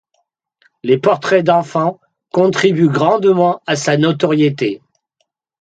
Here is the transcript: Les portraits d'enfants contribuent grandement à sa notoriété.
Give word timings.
Les 0.81 0.97
portraits 0.97 1.45
d'enfants 1.45 2.01
contribuent 2.31 2.89
grandement 2.89 3.61
à 3.67 3.75
sa 3.75 3.97
notoriété. 3.97 4.81